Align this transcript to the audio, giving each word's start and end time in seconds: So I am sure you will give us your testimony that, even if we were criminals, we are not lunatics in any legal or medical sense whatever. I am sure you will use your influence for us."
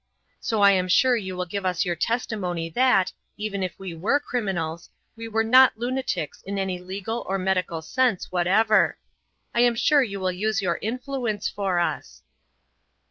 So 0.39 0.63
I 0.63 0.71
am 0.71 0.87
sure 0.87 1.15
you 1.15 1.35
will 1.37 1.45
give 1.45 1.63
us 1.63 1.85
your 1.85 1.95
testimony 1.95 2.69
that, 2.71 3.13
even 3.37 3.61
if 3.61 3.77
we 3.77 3.93
were 3.93 4.19
criminals, 4.19 4.89
we 5.15 5.27
are 5.27 5.43
not 5.43 5.77
lunatics 5.77 6.41
in 6.41 6.57
any 6.57 6.79
legal 6.79 7.23
or 7.29 7.37
medical 7.37 7.83
sense 7.83 8.31
whatever. 8.31 8.97
I 9.53 9.59
am 9.59 9.75
sure 9.75 10.01
you 10.01 10.19
will 10.19 10.31
use 10.31 10.59
your 10.59 10.79
influence 10.81 11.47
for 11.49 11.77
us." 11.77 12.23